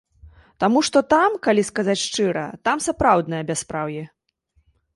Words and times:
Таму 0.61 0.79
што 0.89 1.01
там, 1.13 1.35
калі 1.45 1.65
сказаць 1.69 1.97
шчыра, 2.05 2.45
там 2.69 2.77
сапраўднае 2.89 3.43
бяспраўе. 3.53 4.03